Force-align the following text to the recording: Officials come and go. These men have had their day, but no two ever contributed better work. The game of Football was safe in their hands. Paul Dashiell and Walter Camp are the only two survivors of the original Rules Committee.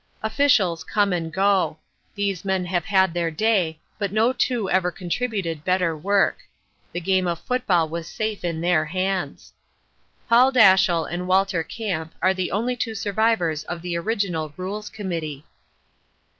Officials 0.23 0.83
come 0.83 1.13
and 1.13 1.31
go. 1.31 1.77
These 2.15 2.43
men 2.43 2.65
have 2.65 2.85
had 2.85 3.13
their 3.13 3.29
day, 3.29 3.79
but 3.99 4.11
no 4.11 4.33
two 4.33 4.67
ever 4.67 4.89
contributed 4.89 5.63
better 5.63 5.95
work. 5.95 6.39
The 6.91 6.99
game 6.99 7.27
of 7.27 7.37
Football 7.39 7.87
was 7.87 8.07
safe 8.07 8.43
in 8.43 8.61
their 8.61 8.85
hands. 8.85 9.53
Paul 10.27 10.51
Dashiell 10.53 11.05
and 11.05 11.27
Walter 11.27 11.61
Camp 11.61 12.15
are 12.19 12.33
the 12.33 12.49
only 12.49 12.75
two 12.75 12.95
survivors 12.95 13.63
of 13.65 13.83
the 13.83 13.95
original 13.95 14.55
Rules 14.57 14.89
Committee. 14.89 15.45